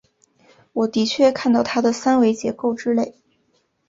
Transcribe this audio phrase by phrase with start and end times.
[0.73, 3.13] 我的确看到它的三维结构之类。